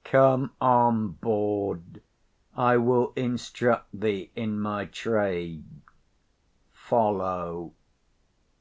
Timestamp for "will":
2.76-3.12